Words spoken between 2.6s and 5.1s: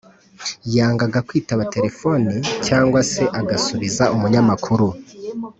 cyangwa se agasubiza umunyamakuru